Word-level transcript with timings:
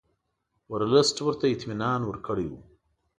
ورلسټ 0.71 1.17
ورته 1.23 1.45
اطمینان 1.49 1.99
ورکړی 2.05 2.47
وو. 2.49 2.59